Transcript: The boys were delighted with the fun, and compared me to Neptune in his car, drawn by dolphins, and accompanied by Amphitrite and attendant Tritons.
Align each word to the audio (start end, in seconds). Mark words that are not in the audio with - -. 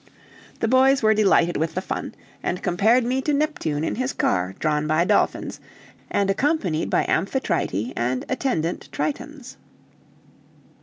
The 0.61 0.67
boys 0.67 1.03
were 1.03 1.13
delighted 1.13 1.57
with 1.57 1.75
the 1.75 1.79
fun, 1.81 2.15
and 2.41 2.63
compared 2.63 3.03
me 3.03 3.21
to 3.21 3.35
Neptune 3.35 3.83
in 3.83 3.93
his 3.93 4.13
car, 4.13 4.55
drawn 4.57 4.87
by 4.87 5.05
dolphins, 5.05 5.59
and 6.09 6.27
accompanied 6.27 6.89
by 6.89 7.05
Amphitrite 7.07 7.93
and 7.95 8.25
attendant 8.27 8.89
Tritons. 8.91 9.57